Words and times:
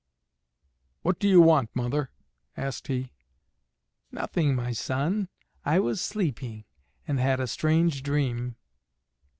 "What 1.03 1.19
do 1.19 1.27
you 1.29 1.39
want, 1.41 1.75
mother?" 1.75 2.09
asked 2.57 2.87
he. 2.87 3.11
"Nothing, 4.11 4.55
my 4.55 4.71
son; 4.71 5.29
I 5.63 5.77
was 5.77 6.01
sleeping, 6.01 6.65
and 7.07 7.19
had 7.19 7.39
a 7.39 7.45
strange 7.45 8.01
dream." 8.01 8.55